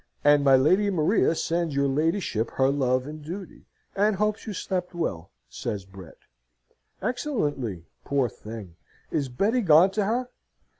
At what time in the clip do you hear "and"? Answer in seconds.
0.23-0.43, 3.05-3.23, 3.95-4.15